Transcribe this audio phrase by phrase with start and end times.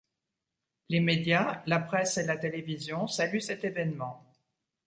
[0.89, 4.25] Les médias, la presse et la télévision saluent cet évènement.